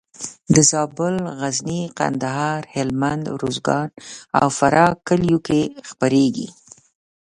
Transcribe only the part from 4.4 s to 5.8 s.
فراه کلیو کې